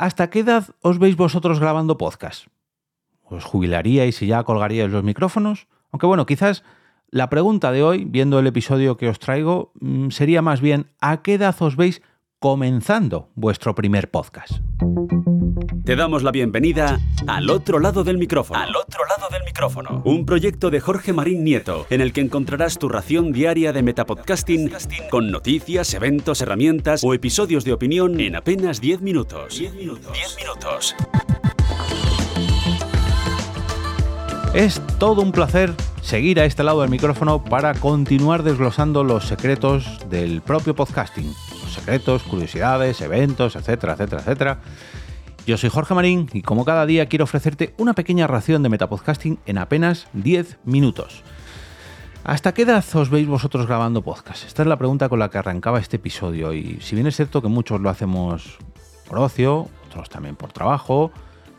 ¿Hasta 0.00 0.30
qué 0.30 0.38
edad 0.38 0.64
os 0.80 0.98
veis 0.98 1.14
vosotros 1.14 1.60
grabando 1.60 1.98
podcast? 1.98 2.46
¿Os 3.22 3.44
jubilaríais 3.44 4.22
y 4.22 4.28
ya 4.28 4.44
colgaríais 4.44 4.90
los 4.90 5.04
micrófonos? 5.04 5.66
Aunque 5.92 6.06
bueno, 6.06 6.24
quizás 6.24 6.64
la 7.10 7.28
pregunta 7.28 7.70
de 7.70 7.82
hoy, 7.82 8.06
viendo 8.06 8.38
el 8.38 8.46
episodio 8.46 8.96
que 8.96 9.10
os 9.10 9.18
traigo, 9.18 9.72
mm, 9.78 10.08
sería 10.08 10.40
más 10.40 10.62
bien 10.62 10.86
¿a 11.02 11.20
qué 11.20 11.34
edad 11.34 11.54
os 11.60 11.76
veis 11.76 12.00
comenzando 12.40 13.28
vuestro 13.34 13.74
primer 13.74 14.10
podcast? 14.10 14.50
Te 15.84 15.94
damos 15.94 16.22
la 16.22 16.30
bienvenida 16.30 16.98
al 17.26 17.50
otro 17.50 17.78
lado 17.78 18.02
del 18.02 18.16
micrófono. 18.16 18.58
Al 18.58 18.74
otro 18.74 19.04
lado 19.04 19.28
del 19.30 19.44
micrófono. 19.44 20.00
Un 20.06 20.24
proyecto 20.24 20.70
de 20.70 20.80
Jorge 20.80 21.12
Marín 21.12 21.44
Nieto, 21.44 21.86
en 21.90 22.00
el 22.00 22.14
que 22.14 22.22
encontrarás 22.22 22.78
tu 22.78 22.88
ración 22.88 23.32
diaria 23.32 23.74
de 23.74 23.82
metapodcasting 23.82 24.72
con 25.10 25.30
noticias, 25.30 25.92
eventos, 25.92 26.40
herramientas 26.40 27.04
o 27.04 27.12
episodios 27.12 27.64
de 27.64 27.74
opinión 27.74 28.18
en 28.20 28.34
apenas 28.36 28.80
10 28.80 29.02
minutos. 29.02 29.58
10 29.58 29.74
minutos. 29.74 30.10
10 30.10 30.36
minutos. 30.38 30.96
Es 34.54 34.80
todo 34.98 35.20
un 35.20 35.32
placer 35.32 35.74
seguir 36.00 36.40
a 36.40 36.46
este 36.46 36.64
lado 36.64 36.80
del 36.80 36.90
micrófono 36.90 37.44
para 37.44 37.74
continuar 37.74 38.42
desglosando 38.44 39.04
los 39.04 39.26
secretos 39.26 39.98
del 40.08 40.40
propio 40.40 40.74
podcasting. 40.74 41.34
Secretos, 41.72 42.22
curiosidades, 42.22 43.00
eventos, 43.00 43.56
etcétera, 43.56 43.94
etcétera, 43.94 44.22
etcétera. 44.22 44.60
Yo 45.46 45.56
soy 45.56 45.70
Jorge 45.70 45.94
Marín 45.94 46.28
y 46.32 46.42
como 46.42 46.64
cada 46.64 46.86
día 46.86 47.06
quiero 47.06 47.24
ofrecerte 47.24 47.74
una 47.78 47.94
pequeña 47.94 48.26
ración 48.26 48.62
de 48.62 48.68
metapodcasting 48.68 49.38
en 49.46 49.58
apenas 49.58 50.06
10 50.12 50.58
minutos. 50.64 51.22
¿Hasta 52.24 52.52
qué 52.52 52.62
edad 52.62 52.84
os 52.94 53.08
veis 53.08 53.26
vosotros 53.26 53.66
grabando 53.66 54.02
podcast? 54.02 54.46
Esta 54.46 54.62
es 54.62 54.68
la 54.68 54.76
pregunta 54.76 55.08
con 55.08 55.18
la 55.18 55.30
que 55.30 55.38
arrancaba 55.38 55.80
este 55.80 55.96
episodio 55.96 56.52
y 56.52 56.78
si 56.80 56.94
bien 56.94 57.06
es 57.06 57.16
cierto 57.16 57.40
que 57.40 57.48
muchos 57.48 57.80
lo 57.80 57.88
hacemos 57.88 58.58
por 59.08 59.18
ocio, 59.18 59.68
otros 59.86 60.10
también 60.10 60.36
por 60.36 60.52
trabajo, 60.52 61.10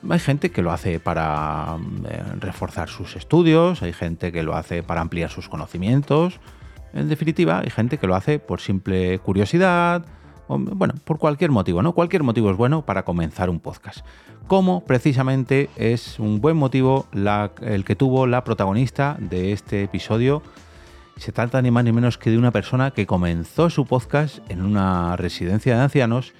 hay 0.09 0.19
gente 0.19 0.51
que 0.51 0.61
lo 0.61 0.71
hace 0.71 0.99
para 0.99 1.77
eh, 2.09 2.23
reforzar 2.39 2.89
sus 2.89 3.15
estudios, 3.15 3.81
hay 3.81 3.93
gente 3.93 4.31
que 4.31 4.43
lo 4.43 4.55
hace 4.55 4.83
para 4.83 5.01
ampliar 5.01 5.29
sus 5.29 5.49
conocimientos, 5.49 6.39
en 6.93 7.09
definitiva 7.09 7.59
hay 7.59 7.69
gente 7.69 7.97
que 7.97 8.07
lo 8.07 8.15
hace 8.15 8.39
por 8.39 8.61
simple 8.61 9.19
curiosidad, 9.19 10.05
bueno, 10.47 10.95
por 11.05 11.17
cualquier 11.17 11.51
motivo, 11.51 11.81
¿no? 11.81 11.93
Cualquier 11.93 12.23
motivo 12.23 12.51
es 12.51 12.57
bueno 12.57 12.85
para 12.85 13.03
comenzar 13.03 13.49
un 13.49 13.59
podcast. 13.59 14.05
Como 14.47 14.83
precisamente 14.83 15.69
es 15.77 16.19
un 16.19 16.41
buen 16.41 16.57
motivo 16.57 17.07
el 17.61 17.85
que 17.85 17.95
tuvo 17.95 18.27
la 18.27 18.43
protagonista 18.43 19.15
de 19.19 19.53
este 19.53 19.83
episodio. 19.83 20.43
Se 21.15 21.31
trata 21.31 21.61
ni 21.61 21.71
más 21.71 21.85
ni 21.85 21.93
menos 21.93 22.17
que 22.17 22.31
de 22.31 22.37
una 22.37 22.51
persona 22.51 22.91
que 22.91 23.05
comenzó 23.05 23.69
su 23.69 23.85
podcast 23.85 24.39
en 24.49 24.61
una 24.61 25.15
residencia 25.15 25.75
de 25.75 25.81
ancianos 25.83 26.33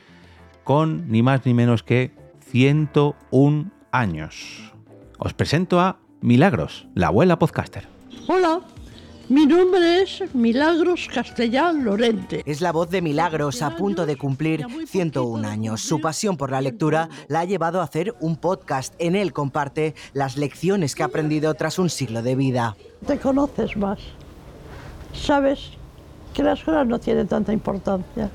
con 0.64 1.10
ni 1.10 1.24
más 1.24 1.46
ni 1.46 1.54
menos 1.54 1.84
que 1.84 2.12
101 2.50 3.72
años. 3.92 4.74
Os 5.18 5.34
presento 5.34 5.80
a 5.80 6.00
Milagros, 6.20 6.88
la 6.96 7.08
abuela 7.08 7.40
podcaster. 7.40 7.88
Hola, 8.28 8.60
mi 9.32 9.46
nombre 9.46 10.02
es 10.02 10.36
Milagros 10.36 11.08
Castellán 11.08 11.86
Lorente. 11.86 12.44
Es 12.46 12.60
la 12.60 12.74
voz 12.74 12.90
de 12.90 13.02
Milagros 13.02 13.62
a 13.62 13.78
punto 13.78 14.06
de 14.06 14.18
cumplir 14.18 14.66
101 14.86 15.48
años. 15.48 15.80
Su 15.80 16.02
pasión 16.02 16.36
por 16.36 16.52
la 16.52 16.60
lectura 16.60 17.08
la 17.30 17.40
ha 17.40 17.46
llevado 17.46 17.80
a 17.80 17.86
hacer 17.86 18.14
un 18.20 18.36
podcast. 18.36 18.94
En 19.00 19.16
él 19.16 19.32
comparte 19.32 19.96
las 20.12 20.36
lecciones 20.36 20.96
que 20.96 21.04
ha 21.04 21.06
aprendido 21.06 21.54
tras 21.54 21.80
un 21.80 21.90
siglo 21.90 22.22
de 22.22 22.36
vida. 22.36 22.76
Te 23.08 23.20
conoces 23.20 23.78
más. 23.78 24.00
Sabes 25.14 25.60
que 26.34 26.44
la 26.44 26.52
escuela 26.52 26.84
no 26.84 27.00
tiene 27.00 27.24
tanta 27.24 27.54
importancia. 27.54 28.30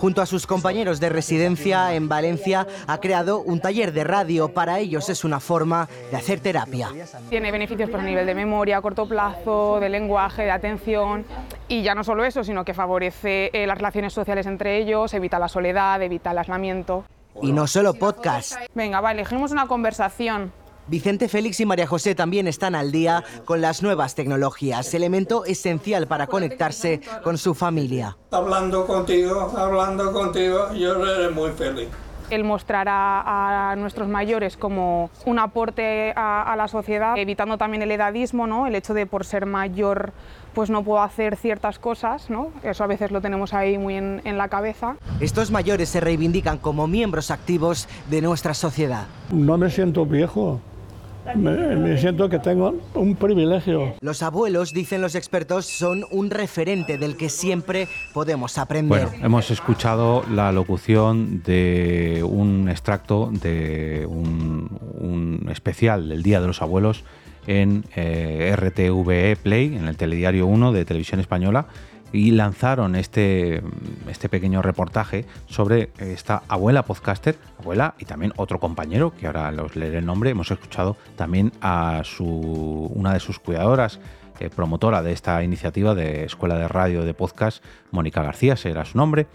Junto 0.00 0.22
a 0.22 0.26
sus 0.26 0.46
compañeros 0.46 1.00
de 1.00 1.08
residencia 1.08 1.94
en 1.94 2.08
Valencia, 2.08 2.66
ha 2.86 2.98
creado 2.98 3.40
un 3.40 3.60
taller 3.60 3.92
de 3.92 4.04
radio. 4.04 4.48
Para 4.48 4.78
ellos 4.78 5.08
es 5.08 5.24
una 5.24 5.40
forma 5.40 5.88
de 6.10 6.16
hacer 6.16 6.40
terapia. 6.40 6.90
Tiene 7.28 7.50
beneficios 7.50 7.90
por 7.90 8.00
a 8.00 8.02
nivel 8.02 8.26
de 8.26 8.34
memoria 8.34 8.78
a 8.78 8.82
corto 8.82 9.08
plazo, 9.08 9.80
de 9.80 9.88
lenguaje, 9.88 10.42
de 10.42 10.50
atención. 10.50 11.24
Y 11.68 11.82
ya 11.82 11.94
no 11.94 12.04
solo 12.04 12.24
eso, 12.24 12.44
sino 12.44 12.64
que 12.64 12.74
favorece 12.74 13.50
eh, 13.52 13.66
las 13.66 13.78
relaciones 13.78 14.12
sociales 14.12 14.46
entre 14.46 14.78
ellos, 14.78 15.12
evita 15.14 15.38
la 15.38 15.48
soledad, 15.48 16.00
evita 16.02 16.30
el 16.30 16.38
aislamiento. 16.38 17.04
Y 17.40 17.52
no 17.52 17.66
solo 17.66 17.94
podcast. 17.94 18.56
Venga, 18.74 19.00
va, 19.00 19.12
elegimos 19.12 19.52
una 19.52 19.66
conversación. 19.66 20.52
Vicente 20.88 21.28
Félix 21.28 21.60
y 21.60 21.66
María 21.66 21.86
José 21.86 22.14
también 22.14 22.46
están 22.46 22.74
al 22.74 22.90
día 22.90 23.22
con 23.44 23.60
las 23.60 23.82
nuevas 23.82 24.14
tecnologías, 24.14 24.94
elemento 24.94 25.44
esencial 25.44 26.06
para 26.06 26.26
conectarse 26.26 27.02
con 27.22 27.36
su 27.36 27.54
familia. 27.54 28.16
Hablando 28.30 28.86
contigo, 28.86 29.52
hablando 29.54 30.12
contigo, 30.12 30.72
yo 30.72 31.04
seré 31.04 31.28
muy 31.28 31.50
feliz. 31.50 31.88
El 32.30 32.44
mostrar 32.44 32.86
a, 32.90 33.74
nuestros 33.78 34.08
mayores 34.08 34.56
como 34.56 35.10
un 35.24 35.38
aporte 35.38 36.12
a, 36.16 36.54
la 36.56 36.68
sociedad, 36.68 37.16
evitando 37.16 37.58
también 37.58 37.82
el 37.82 37.90
edadismo, 37.90 38.46
¿no? 38.46 38.66
el 38.66 38.74
hecho 38.74 38.92
de 38.94 39.06
por 39.06 39.24
ser 39.24 39.46
mayor 39.46 40.12
pues 40.54 40.70
no 40.70 40.82
puedo 40.82 41.02
hacer 41.02 41.36
ciertas 41.36 41.78
cosas, 41.78 42.30
¿no? 42.30 42.50
eso 42.62 42.82
a 42.82 42.86
veces 42.86 43.12
lo 43.12 43.20
tenemos 43.20 43.54
ahí 43.54 43.78
muy 43.78 43.94
en, 43.94 44.20
en 44.24 44.36
la 44.36 44.48
cabeza. 44.48 44.96
Estos 45.20 45.50
mayores 45.50 45.88
se 45.88 46.00
reivindican 46.00 46.58
como 46.58 46.86
miembros 46.86 47.30
activos 47.30 47.88
de 48.10 48.20
nuestra 48.20 48.54
sociedad. 48.54 49.06
No 49.30 49.56
me 49.56 49.70
siento 49.70 50.04
viejo, 50.04 50.60
me, 51.36 51.98
siento 51.98 52.28
que 52.28 52.38
tengo 52.38 52.74
un 52.94 53.16
privilegio. 53.16 53.94
Los 54.00 54.22
abuelos, 54.22 54.72
dicen 54.72 55.00
los 55.00 55.14
expertos, 55.14 55.66
son 55.66 56.04
un 56.10 56.30
referente 56.30 56.98
del 56.98 57.16
que 57.16 57.28
siempre 57.28 57.88
podemos 58.12 58.58
aprender. 58.58 59.06
Bueno, 59.06 59.24
hemos 59.24 59.50
escuchado 59.50 60.24
la 60.30 60.52
locución 60.52 61.42
de 61.42 62.24
un 62.28 62.68
extracto 62.68 63.30
de 63.32 64.06
un, 64.06 65.48
especial 65.50 66.08
del 66.08 66.22
Día 66.22 66.40
de 66.40 66.46
los 66.46 66.62
Abuelos 66.62 67.04
en 67.46 67.84
eh, 67.96 68.54
RTVE 68.54 69.36
Play, 69.36 69.76
en 69.76 69.86
el 69.86 69.96
Telediario 69.96 70.46
1 70.46 70.72
de 70.72 70.84
Televisión 70.84 71.18
Española, 71.20 71.66
y 72.12 72.30
lanzaron 72.32 72.96
este, 72.96 73.62
este 74.08 74.28
pequeño 74.28 74.62
reportaje 74.62 75.26
sobre 75.46 75.90
esta 75.98 76.42
abuela 76.48 76.84
podcaster, 76.84 77.36
abuela 77.58 77.94
y 77.98 78.04
también 78.04 78.32
otro 78.36 78.60
compañero, 78.60 79.12
que 79.14 79.26
ahora 79.26 79.50
los 79.52 79.76
leeré 79.76 79.98
el 79.98 80.06
nombre, 80.06 80.30
hemos 80.30 80.50
escuchado 80.50 80.96
también 81.16 81.52
a 81.60 82.02
su, 82.04 82.24
una 82.94 83.12
de 83.12 83.20
sus 83.20 83.38
cuidadoras, 83.38 84.00
eh, 84.40 84.50
promotora 84.50 85.02
de 85.02 85.12
esta 85.12 85.42
iniciativa 85.42 85.94
de 85.94 86.24
Escuela 86.24 86.56
de 86.56 86.68
Radio 86.68 87.04
de 87.04 87.12
Podcast, 87.12 87.62
Mónica 87.90 88.22
García, 88.22 88.56
será 88.56 88.84
su 88.84 88.96
nombre, 88.96 89.26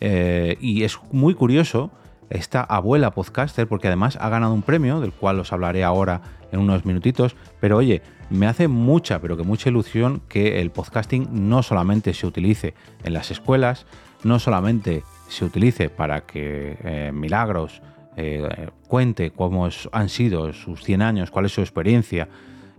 eh, 0.00 0.56
y 0.60 0.82
es 0.82 0.98
muy 1.12 1.34
curioso 1.34 1.90
esta 2.30 2.62
abuela 2.62 3.10
podcaster, 3.10 3.66
porque 3.66 3.88
además 3.88 4.18
ha 4.20 4.28
ganado 4.28 4.54
un 4.54 4.62
premio, 4.62 5.00
del 5.00 5.12
cual 5.12 5.40
os 5.40 5.52
hablaré 5.52 5.84
ahora 5.84 6.20
en 6.52 6.60
unos 6.60 6.84
minutitos, 6.84 7.36
pero 7.60 7.76
oye, 7.76 8.02
me 8.30 8.46
hace 8.46 8.68
mucha, 8.68 9.20
pero 9.20 9.36
que 9.36 9.42
mucha 9.42 9.70
ilusión 9.70 10.22
que 10.28 10.60
el 10.60 10.70
podcasting 10.70 11.28
no 11.48 11.62
solamente 11.62 12.14
se 12.14 12.26
utilice 12.26 12.74
en 13.04 13.14
las 13.14 13.30
escuelas, 13.30 13.86
no 14.24 14.38
solamente 14.38 15.02
se 15.28 15.44
utilice 15.44 15.88
para 15.88 16.22
que 16.22 16.76
eh, 16.82 17.10
Milagros 17.12 17.82
eh, 18.16 18.68
cuente 18.88 19.30
cómo 19.30 19.68
han 19.92 20.08
sido 20.08 20.52
sus 20.52 20.82
100 20.82 21.02
años, 21.02 21.30
cuál 21.30 21.46
es 21.46 21.52
su 21.52 21.60
experiencia 21.60 22.28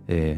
eh, 0.06 0.36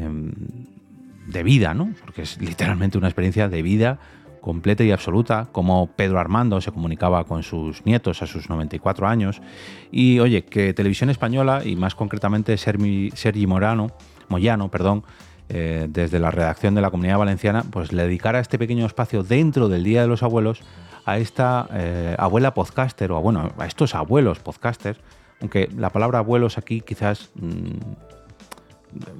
de 1.27 1.43
vida, 1.43 1.73
¿no? 1.73 1.93
Porque 2.01 2.23
es 2.23 2.39
literalmente 2.39 2.97
una 2.97 3.07
experiencia 3.07 3.49
de 3.49 3.61
vida 3.61 3.99
completa 4.43 4.83
y 4.83 4.91
absoluta, 4.91 5.47
como 5.53 5.87
Pedro 5.87 6.19
Armando 6.19 6.59
se 6.59 6.73
comunicaba 6.73 7.23
con 7.23 7.43
sus 7.43 7.85
nietos 7.85 8.21
a 8.21 8.27
sus 8.27 8.49
94 8.49 9.07
años. 9.07 9.41
Y 9.89 10.19
oye, 10.19 10.43
que 10.43 10.73
Televisión 10.73 11.09
Española, 11.09 11.61
y 11.63 11.77
más 11.77 11.95
concretamente 11.95 12.57
Sergi 12.57 13.47
Morano, 13.47 13.91
Moyano, 14.27 14.69
perdón, 14.69 15.05
eh, 15.47 15.87
desde 15.89 16.19
la 16.19 16.29
redacción 16.29 16.75
de 16.75 16.81
la 16.81 16.91
Comunidad 16.91 17.19
Valenciana, 17.19 17.63
pues 17.71 17.93
le 17.93 18.03
dedicara 18.03 18.39
este 18.41 18.59
pequeño 18.59 18.85
espacio 18.85 19.23
dentro 19.23 19.69
del 19.69 19.85
Día 19.85 20.01
de 20.01 20.07
los 20.07 20.23
Abuelos 20.23 20.61
a 21.05 21.17
esta 21.19 21.67
eh, 21.71 22.15
abuela 22.19 22.53
podcaster, 22.53 23.13
o 23.13 23.21
bueno, 23.21 23.49
a 23.57 23.65
estos 23.65 23.95
abuelos 23.95 24.39
podcasters, 24.39 24.99
aunque 25.39 25.69
la 25.77 25.89
palabra 25.89 26.19
abuelos 26.19 26.57
aquí 26.57 26.81
quizás 26.81 27.31
mm, 27.35 28.12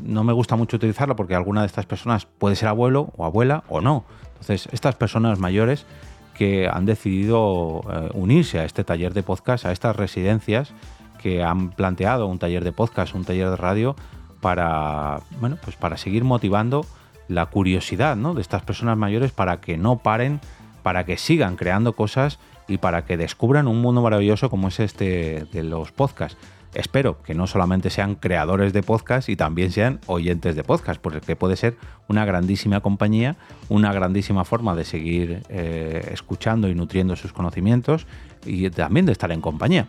no 0.04 0.24
me 0.24 0.34
gusta 0.34 0.56
mucho 0.56 0.78
utilizarla 0.78 1.16
porque 1.16 1.36
alguna 1.36 1.62
de 1.62 1.68
estas 1.68 1.86
personas 1.86 2.25
puede 2.25 2.56
ser 2.56 2.68
abuelo 2.68 3.12
o 3.18 3.25
abuela 3.25 3.64
o 3.70 3.81
no. 3.81 4.06
Entonces, 4.34 4.68
estas 4.72 4.96
personas 4.96 5.40
mayores 5.40 5.86
que 6.34 6.68
han 6.68 6.86
decidido 6.86 7.81
eh, 7.90 8.10
unirse 8.14 8.60
a 8.60 8.66
este 8.66 8.84
taller 8.84 9.14
de 9.14 9.24
podcast, 9.24 9.66
a 9.66 9.72
estas 9.72 9.96
residencias 9.96 10.74
que 11.22 11.44
han 11.44 11.70
planteado 11.70 12.28
un 12.28 12.40
taller 12.40 12.64
de 12.64 12.72
podcast, 12.72 13.16
un 13.16 13.24
taller 13.24 13.50
de 13.50 13.56
radio, 13.56 13.96
para, 14.42 15.22
bueno, 15.40 15.58
pues 15.64 15.78
para 15.78 15.96
seguir 15.96 16.26
motivando 16.26 16.86
la 17.30 17.46
curiosidad 17.46 18.18
¿no? 18.18 18.34
de 18.34 18.42
estas 18.42 18.62
personas 18.64 18.98
mayores 18.98 19.31
para 19.31 19.62
que 19.62 19.78
no 19.78 20.00
paren, 20.00 20.42
para 20.84 21.06
que 21.06 21.18
sigan 21.18 21.56
creando 21.56 21.94
cosas 21.94 22.40
y 22.68 22.78
para 22.78 23.06
que 23.06 23.16
descubran 23.16 23.68
un 23.68 23.81
mundo 23.81 24.02
maravilloso 24.02 24.50
como 24.50 24.68
es 24.68 24.81
este 24.81 25.46
de 25.52 25.64
los 25.64 25.94
podcasts. 25.94 26.38
Espero 26.74 27.22
que 27.22 27.36
no 27.36 27.46
solamente 27.46 27.90
sean 27.90 28.16
creadores 28.16 28.74
de 28.74 28.81
podcast 28.81 29.30
y 29.30 29.36
también 29.36 29.72
sean 29.72 30.00
oyentes 30.08 30.56
de 30.56 30.64
podcast, 30.64 31.00
porque 31.00 31.36
puede 31.36 31.56
ser 31.56 31.78
una 32.08 32.25
grandísima 32.25 32.80
compañía, 32.80 33.36
una 33.70 33.94
grandísima 33.94 34.44
forma 34.44 34.75
de 34.75 34.84
seguir 34.84 35.44
eh, 35.50 36.10
escuchando 36.12 36.70
y 36.70 36.75
nutriendo 36.75 37.16
sus 37.16 37.31
conocimientos 37.31 38.08
y 38.46 38.70
también 38.72 39.06
de 39.06 39.12
estar 39.12 39.31
en 39.31 39.42
compañía. 39.42 39.88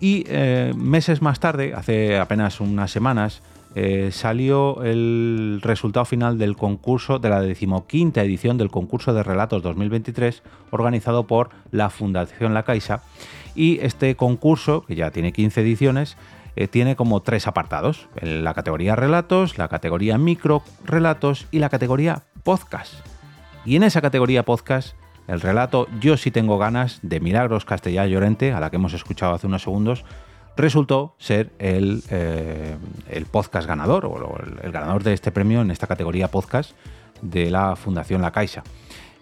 Y 0.00 0.24
eh, 0.28 0.72
meses 0.76 1.22
más 1.22 1.40
tarde, 1.40 1.74
hace 1.74 2.18
apenas 2.18 2.60
unas 2.60 2.90
semanas, 2.90 3.42
eh, 3.78 4.10
salió 4.10 4.82
el 4.84 5.60
resultado 5.62 6.06
final 6.06 6.38
del 6.38 6.56
concurso, 6.56 7.18
de 7.18 7.28
la 7.28 7.42
decimoquinta 7.42 8.22
edición 8.22 8.56
del 8.56 8.70
concurso 8.70 9.12
de 9.12 9.22
relatos 9.22 9.62
2023, 9.62 10.42
organizado 10.70 11.26
por 11.26 11.50
la 11.72 11.90
Fundación 11.90 12.54
La 12.54 12.62
Caixa. 12.62 13.02
Y 13.54 13.78
este 13.80 14.16
concurso, 14.16 14.82
que 14.86 14.94
ya 14.94 15.10
tiene 15.10 15.34
15 15.34 15.60
ediciones, 15.60 16.16
eh, 16.56 16.68
tiene 16.68 16.96
como 16.96 17.20
tres 17.20 17.46
apartados: 17.46 18.08
la 18.22 18.54
categoría 18.54 18.96
relatos, 18.96 19.58
la 19.58 19.68
categoría 19.68 20.16
micro 20.16 20.62
relatos 20.82 21.46
y 21.50 21.58
la 21.58 21.68
categoría 21.68 22.22
podcast. 22.44 22.94
Y 23.66 23.76
en 23.76 23.82
esa 23.82 24.00
categoría 24.00 24.42
podcast, 24.42 24.96
el 25.28 25.42
relato 25.42 25.86
Yo 26.00 26.16
sí 26.16 26.30
tengo 26.30 26.56
ganas 26.56 27.00
de 27.02 27.20
Milagros 27.20 27.66
Castellá 27.66 28.06
Llorente, 28.06 28.54
a 28.54 28.60
la 28.60 28.70
que 28.70 28.76
hemos 28.76 28.94
escuchado 28.94 29.34
hace 29.34 29.46
unos 29.46 29.64
segundos, 29.64 30.06
resultó 30.56 31.14
ser 31.18 31.50
el, 31.58 32.02
eh, 32.10 32.76
el 33.10 33.26
podcast 33.26 33.68
ganador 33.68 34.06
o 34.06 34.38
el, 34.62 34.72
ganador 34.72 35.02
de 35.02 35.12
este 35.12 35.30
premio 35.30 35.60
en 35.60 35.70
esta 35.70 35.86
categoría 35.86 36.28
podcast 36.28 36.72
de 37.20 37.50
la 37.50 37.76
Fundación 37.76 38.22
La 38.22 38.32
Caixa. 38.32 38.62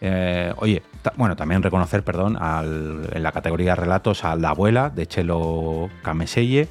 Eh, 0.01 0.53
oye, 0.59 0.83
bueno, 1.17 1.37
también 1.37 1.63
reconocer, 1.63 2.05
perdón, 2.05 2.37
en 2.37 3.23
la 3.23 3.33
categoría 3.33 3.75
relatos 3.75 4.25
a 4.25 4.37
La 4.37 4.51
Abuela 4.51 4.91
de 4.91 5.07
Chelo 5.07 5.89
Cameselle, 6.03 6.69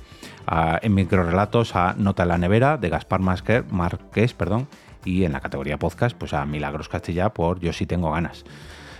en 0.81 0.93
microrelatos 0.93 1.75
a 1.75 1.95
Nota 1.97 2.23
en 2.23 2.29
la 2.29 2.37
Nevera 2.37 2.77
de 2.77 2.89
Gaspar 2.89 3.21
Marqués, 3.21 4.33
perdón, 4.33 4.67
y 5.05 5.23
en 5.23 5.31
la 5.31 5.39
categoría 5.39 5.77
podcast, 5.77 6.15
pues 6.15 6.33
a 6.33 6.45
Milagros 6.45 6.89
Castilla 6.89 7.29
por 7.29 7.59
Yo 7.59 7.73
sí 7.73 7.85
tengo 7.85 8.11
ganas. 8.11 8.45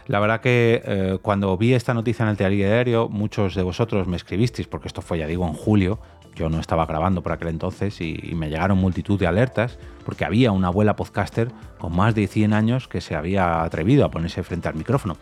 La 0.08 0.20
verdad 0.20 0.42
que 0.42 0.82
eh, 0.86 1.18
cuando 1.22 1.58
vi 1.58 1.74
esta 1.74 1.94
noticia 1.94 2.24
en 2.24 2.30
el 2.30 2.56
diario, 2.56 3.10
muchos 3.10 3.56
de 3.56 3.64
vosotros 3.64 4.08
me 4.08 4.18
escribisteis, 4.18 4.68
porque 4.68 4.88
esto 4.88 5.02
fue, 5.02 5.20
ya 5.20 5.28
digo, 5.28 5.48
en 5.48 5.54
julio, 5.54 6.00
yo 6.36 6.50
no 6.50 6.60
estaba 6.60 6.86
grabando 6.86 7.22
por 7.22 7.32
aquel 7.32 7.50
entonces 7.50 8.02
y, 8.02 8.34
me 8.36 8.50
llegaron 8.50 8.80
multitud 8.80 9.20
de 9.20 9.28
alertas 9.28 9.78
porque 10.04 10.26
había 10.26 10.52
una 10.52 10.68
abuela 10.68 10.96
podcaster 10.96 11.50
con 11.78 11.96
más 11.96 12.16
de 12.16 12.28
100 12.28 12.54
años 12.54 12.88
que 12.88 13.02
se 13.02 13.16
había 13.16 13.64
atrevido 13.64 14.04
a 14.04 14.12
ponerse 14.12 14.44
frente 14.44 14.68
al 14.68 14.76
micrófono. 14.76 15.18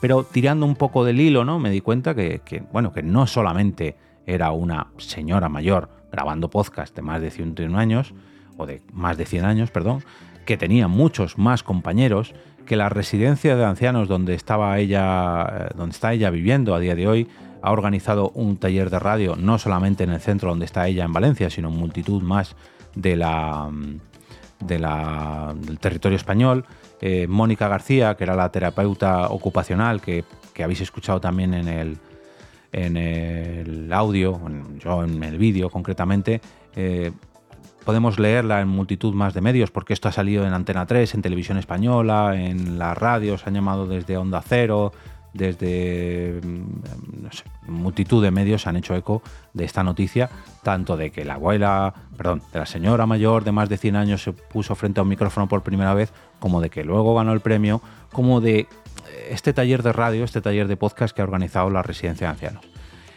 Pero 0.00 0.24
tirando 0.24 0.64
un 0.66 0.74
poco 0.74 1.04
del 1.04 1.20
hilo, 1.20 1.44
¿no? 1.44 1.58
Me 1.58 1.70
di 1.70 1.80
cuenta 1.80 2.14
que, 2.14 2.40
bueno, 2.72 2.92
que 2.92 3.02
no 3.02 3.26
solamente 3.26 3.96
era 4.26 4.50
una 4.52 4.88
señora 4.96 5.48
mayor 5.48 5.90
grabando 6.10 6.48
podcast 6.48 6.96
de 6.96 7.02
más 7.02 7.20
de 7.20 7.30
101 7.30 7.78
años, 7.78 8.14
o 8.56 8.66
de 8.66 8.82
más 8.92 9.16
de 9.16 9.26
100 9.26 9.44
años, 9.44 9.70
perdón, 9.70 10.04
que 10.46 10.56
tenía 10.56 10.88
muchos 10.88 11.38
más 11.38 11.62
compañeros, 11.62 12.34
que 12.66 12.76
la 12.76 12.88
residencia 12.88 13.56
de 13.56 13.64
ancianos 13.64 14.08
donde 14.08 14.34
estaba 14.34 14.78
ella, 14.78 15.44
eh, 15.44 15.68
donde 15.76 15.92
está 15.92 16.12
ella 16.12 16.30
viviendo 16.30 16.74
a 16.74 16.80
día 16.80 16.94
de 16.94 17.06
hoy, 17.06 17.28
ha 17.62 17.72
organizado 17.72 18.30
un 18.34 18.58
taller 18.58 18.90
de 18.90 18.98
radio, 18.98 19.36
no 19.36 19.58
solamente 19.58 20.04
en 20.04 20.10
el 20.10 20.20
centro 20.20 20.50
donde 20.50 20.66
está 20.66 20.86
ella 20.86 21.04
en 21.04 21.12
Valencia, 21.12 21.48
sino 21.48 21.68
en 21.68 21.76
multitud 21.76 22.22
más 22.22 22.56
de 22.94 23.16
la, 23.16 23.70
de 24.60 24.78
la 24.78 25.54
del 25.56 25.78
territorio 25.78 26.16
español. 26.16 26.66
Eh, 27.00 27.26
Mónica 27.26 27.68
García, 27.68 28.16
que 28.16 28.24
era 28.24 28.36
la 28.36 28.50
terapeuta 28.50 29.28
ocupacional, 29.28 30.00
que, 30.00 30.24
habéis 30.62 30.82
escuchado 30.82 31.20
también 31.20 31.52
en 31.54 31.68
el, 31.68 31.98
en 32.70 32.96
el 32.96 33.92
audio, 33.92 34.40
yo 34.78 35.02
en 35.02 35.22
el 35.22 35.36
vídeo 35.38 35.68
concretamente, 35.68 36.40
eh, 36.76 37.12
podemos 37.84 38.18
leerla 38.18 38.60
en 38.60 38.68
multitud 38.68 39.14
más 39.14 39.34
de 39.34 39.40
medios, 39.40 39.70
porque 39.70 39.92
esto 39.92 40.08
ha 40.08 40.12
salido 40.12 40.46
en 40.46 40.52
Antena 40.52 40.86
3, 40.86 41.14
en 41.14 41.22
Televisión 41.22 41.58
Española, 41.58 42.34
en 42.36 42.78
las 42.78 42.96
radios, 42.96 43.46
han 43.46 43.54
llamado 43.54 43.86
desde 43.86 44.16
Onda 44.16 44.42
Cero, 44.42 44.92
desde 45.34 46.40
mm, 46.42 47.22
no 47.22 47.32
sé, 47.32 47.44
multitud 47.66 48.22
de 48.22 48.30
medios 48.30 48.66
han 48.66 48.76
hecho 48.76 48.94
eco 48.94 49.22
de 49.52 49.64
esta 49.64 49.82
noticia, 49.82 50.30
tanto 50.62 50.96
de 50.96 51.10
que 51.10 51.24
la 51.24 51.34
abuela, 51.34 51.92
perdón, 52.16 52.42
de 52.52 52.60
la 52.60 52.66
señora 52.66 53.04
mayor 53.04 53.44
de 53.44 53.52
más 53.52 53.68
de 53.68 53.76
100 53.76 53.96
años 53.96 54.22
se 54.22 54.32
puso 54.32 54.74
frente 54.74 55.00
a 55.00 55.02
un 55.02 55.08
micrófono 55.08 55.48
por 55.48 55.62
primera 55.62 55.92
vez, 55.92 56.12
como 56.38 56.60
de 56.60 56.70
que 56.70 56.84
luego 56.84 57.14
ganó 57.14 57.32
el 57.32 57.40
premio, 57.40 57.82
como 58.12 58.40
de 58.40 58.68
este 59.28 59.52
taller 59.52 59.82
de 59.82 59.92
radio, 59.92 60.24
este 60.24 60.40
taller 60.40 60.68
de 60.68 60.76
podcast 60.76 61.14
que 61.14 61.20
ha 61.20 61.24
organizado 61.24 61.68
la 61.70 61.82
residencia 61.82 62.28
de 62.28 62.32
ancianos. 62.32 62.64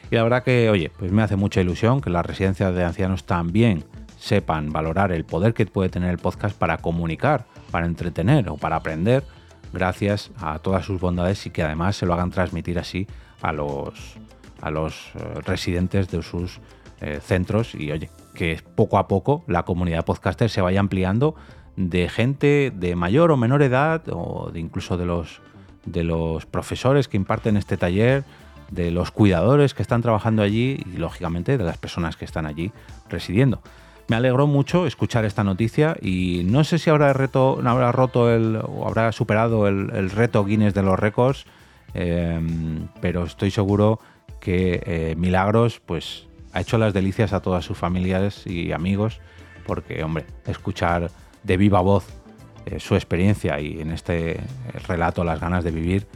Y 0.10 0.16
la 0.16 0.24
verdad 0.24 0.44
que, 0.44 0.70
oye, 0.70 0.92
pues 0.98 1.12
me 1.12 1.22
hace 1.22 1.36
mucha 1.36 1.62
ilusión 1.62 2.02
que 2.02 2.10
las 2.10 2.26
residencias 2.26 2.74
de 2.74 2.84
ancianos 2.84 3.26
también 3.26 3.84
sepan 4.18 4.72
valorar 4.72 5.12
el 5.12 5.26
poder 5.26 5.54
que 5.54 5.66
puede 5.66 5.90
tener 5.90 6.10
el 6.10 6.18
podcast 6.18 6.58
para 6.58 6.78
comunicar, 6.78 7.46
para 7.72 7.86
entretener 7.86 8.50
o 8.50 8.58
para 8.58 8.78
aprender, 8.78 9.24
gracias 9.74 10.32
a 10.40 10.60
todas 10.60 10.86
sus 10.86 11.00
bondades 11.00 11.46
y 11.46 11.50
que 11.50 11.64
además 11.64 11.96
se 11.96 12.06
lo 12.06 12.14
hagan 12.14 12.32
transmitir 12.32 12.80
así 12.80 13.08
a 13.42 13.54
los, 13.54 14.18
a 14.62 14.72
los 14.72 15.12
eh, 15.16 15.42
residentes 15.46 16.10
de 16.10 16.22
sus 16.24 16.60
eh, 17.02 17.20
centros 17.22 17.76
y 17.76 17.92
oye, 17.92 18.10
que 18.34 18.62
poco 18.76 18.98
a 18.98 19.08
poco 19.08 19.44
la 19.48 19.64
comunidad 19.64 20.06
podcaster 20.06 20.50
se 20.50 20.62
vaya 20.62 20.80
ampliando 20.80 21.36
de 21.76 22.10
gente 22.10 22.72
de 22.74 22.96
mayor 22.96 23.32
o 23.32 23.38
menor 23.38 23.62
edad 23.62 24.02
o 24.12 24.50
de 24.52 24.60
incluso 24.60 24.98
de 24.98 25.06
los, 25.06 25.42
de 25.86 26.04
los 26.04 26.46
profesores 26.46 27.08
que 27.08 27.18
imparten 27.18 27.56
este 27.56 27.78
taller, 27.78 28.24
de 28.72 28.92
los 28.92 29.12
cuidadores 29.12 29.74
que 29.74 29.82
están 29.82 30.02
trabajando 30.02 30.42
allí 30.42 30.84
y 30.86 30.98
lógicamente 30.98 31.58
de 31.58 31.64
las 31.64 31.78
personas 31.78 32.18
que 32.18 32.26
están 32.26 32.46
allí 32.46 32.72
residiendo. 33.10 33.62
Me 34.10 34.16
alegró 34.16 34.48
mucho 34.48 34.88
escuchar 34.88 35.26
esta 35.26 35.44
noticia 35.44 35.98
y 36.02 36.44
no 36.46 36.64
sé 36.64 36.80
si 36.80 36.90
habrá, 36.90 37.12
reto, 37.12 37.60
habrá 37.66 37.92
roto 37.92 38.34
el, 38.34 38.56
o 38.56 38.88
habrá 38.88 39.12
superado 39.12 39.68
el, 39.68 40.10
reto 40.10 40.46
Guinness 40.46 40.74
de 40.74 40.82
los 40.82 40.98
récords, 40.98 41.46
em, 41.94 42.88
pero 43.02 43.26
estoy 43.26 43.52
seguro 43.52 44.00
que 44.40 44.82
eh, 44.86 45.16
Milagros 45.18 45.82
pues, 45.86 46.26
ha 46.54 46.62
hecho 46.62 46.78
las 46.78 46.94
delicias 46.94 47.34
a 47.34 47.42
todas 47.42 47.66
sus 47.66 47.78
familiares 47.78 48.48
y 48.48 48.72
amigos, 48.72 49.20
porque, 49.66 50.02
hombre, 50.04 50.26
escuchar 50.46 51.12
de 51.44 51.58
viva 51.58 51.82
voz 51.82 52.06
eh, 52.66 52.80
su 52.80 52.96
experiencia 52.96 53.60
y 53.60 53.82
en 53.82 53.92
este 53.92 54.40
relato 54.88 55.26
las 55.26 55.42
ganas 55.42 55.66
de 55.66 55.72
vivir, 55.72 56.08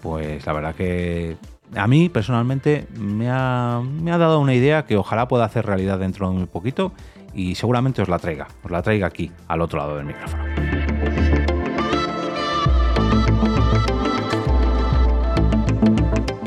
pues 0.00 0.46
la 0.46 0.52
verdad 0.52 0.76
que 0.76 1.36
a 1.74 1.88
mí 1.88 2.08
personalmente 2.08 2.86
me 2.96 3.28
ha, 3.30 3.82
me 3.84 4.12
ha 4.12 4.18
dado 4.18 4.38
una 4.38 4.54
idea 4.54 4.84
que 4.84 4.96
ojalá 4.96 5.26
pueda 5.26 5.44
hacer 5.44 5.66
realidad 5.66 5.98
dentro 5.98 6.30
de 6.30 6.36
muy 6.36 6.46
poquito 6.46 6.92
y 7.34 7.54
seguramente 7.54 8.02
os 8.02 8.08
la 8.08 8.18
traiga, 8.18 8.48
os 8.62 8.70
la 8.70 8.82
traiga 8.82 9.06
aquí, 9.06 9.30
al 9.48 9.60
otro 9.60 9.78
lado 9.78 9.96
del 9.96 10.06
micrófono. 10.06 10.44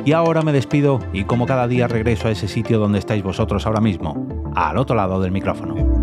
Y 0.06 0.12
ahora 0.12 0.44
me 0.44 0.54
despido 0.54 1.00
y 1.14 1.24
como 1.24 1.48
cada 1.48 1.68
día 1.68 1.88
regreso 1.88 2.28
a 2.28 2.32
ese 2.32 2.48
sitio 2.48 2.78
donde 2.78 3.00
estáis 3.00 3.24
vosotros 3.24 3.66
ahora 3.66 3.82
mismo, 3.82 4.54
al 4.56 4.78
otro 4.78 4.96
lado 4.96 5.20
del 5.20 5.32
micrófono. 5.32 5.95